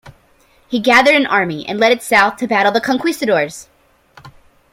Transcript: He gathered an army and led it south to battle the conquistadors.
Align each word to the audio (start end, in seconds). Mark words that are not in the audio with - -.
He 0.67 0.79
gathered 0.79 1.13
an 1.13 1.27
army 1.27 1.63
and 1.67 1.79
led 1.79 1.91
it 1.91 2.01
south 2.01 2.37
to 2.37 2.47
battle 2.47 2.71
the 2.71 2.81
conquistadors. 2.81 3.67